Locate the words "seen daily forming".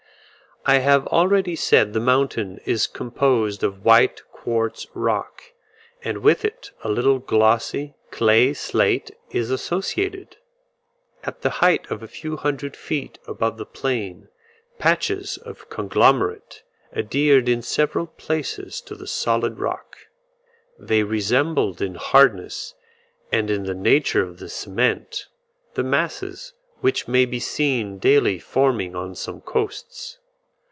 27.39-28.95